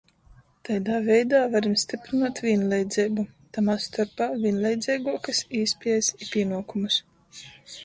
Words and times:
Taidā 0.69 0.95
veidā 1.09 1.41
varim 1.55 1.75
styprynuot 1.81 2.41
vīnleidzeibu, 2.45 3.27
tamā 3.59 3.77
storpā 3.85 4.31
vīnleidzeiguokys 4.47 5.45
īspiejis 5.63 6.13
i 6.19 6.33
pīnuokumus. 6.35 7.01